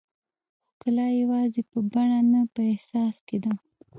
ښکلا 0.69 1.07
یوازې 1.21 1.61
په 1.71 1.77
بڼه 1.91 2.19
نه، 2.31 2.41
په 2.53 2.61
احساس 2.71 3.15
کې 3.27 3.37
ده. 3.43 3.53